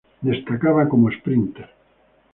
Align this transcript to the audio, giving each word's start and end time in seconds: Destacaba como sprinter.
Destacaba 0.29 0.89
como 0.89 1.11
sprinter. 1.15 1.67